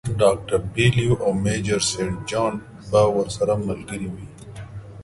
ډاکټر 0.21 0.59
بیلیو 0.73 1.13
او 1.23 1.31
میجر 1.43 1.81
سینټ 1.89 2.15
جان 2.29 2.53
به 2.89 3.01
ورسره 3.17 3.53
ملګري 3.67 4.07
وي. 4.13 4.27